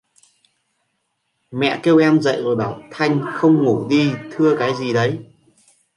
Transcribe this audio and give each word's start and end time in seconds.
Mẹ 1.51 1.79
kêu 1.83 1.97
em 1.97 2.21
dậy 2.21 2.41
rồi 2.43 2.55
bảo 2.55 2.81
thanh 2.91 3.21
không 3.33 3.63
ngủ 3.63 3.87
đi 3.89 4.11
thưa 4.31 4.55
cái 4.59 4.75
gì 4.75 4.93
đấy 4.93 5.19